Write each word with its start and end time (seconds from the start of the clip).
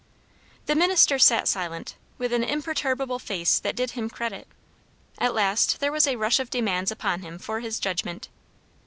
The 0.65 0.73
minister 0.73 1.19
sat 1.19 1.47
silent, 1.47 1.95
with 2.17 2.33
an 2.33 2.43
imperturbable 2.43 3.19
face 3.19 3.59
that 3.59 3.75
did 3.75 3.91
him 3.91 4.09
credit. 4.09 4.47
At 5.19 5.35
last 5.35 5.79
there 5.79 5.91
was 5.91 6.07
a 6.07 6.15
rush 6.15 6.39
of 6.39 6.49
demands 6.49 6.89
upon 6.89 7.21
him 7.21 7.37
for 7.37 7.59
his 7.59 7.79
judgment. 7.79 8.27